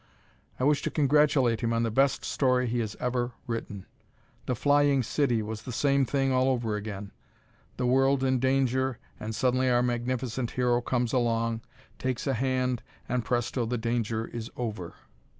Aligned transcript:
I 0.59 0.63
wish 0.63 0.81
to 0.81 0.89
congratulate 0.89 1.61
him 1.61 1.71
on 1.73 1.83
the 1.83 1.91
best 1.91 2.25
story 2.25 2.65
he 2.65 2.79
has 2.79 2.95
ever 2.99 3.33
written! 3.45 3.85
"The 4.47 4.55
Flying 4.55 5.03
City" 5.03 5.43
was 5.43 5.61
the 5.61 5.71
same 5.71 6.05
thing 6.05 6.31
all 6.31 6.47
over 6.49 6.75
again. 6.75 7.11
The 7.77 7.85
world 7.85 8.23
in 8.23 8.39
danger 8.39 8.97
and 9.19 9.35
suddenly 9.35 9.69
our 9.69 9.83
magnificent 9.83 10.49
hero 10.57 10.81
comes 10.81 11.13
along, 11.13 11.61
takes 11.99 12.25
a 12.25 12.33
hand, 12.33 12.81
and 13.07 13.23
presto 13.23 13.67
the 13.67 13.77
danger 13.77 14.25
is 14.25 14.49
all 14.55 14.69
over. 14.69 14.95